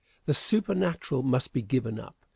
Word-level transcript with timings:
The 0.25 0.33
supernatural 0.33 1.21
must 1.21 1.53
be 1.53 1.61
given 1.61 1.99
up. 1.99 2.15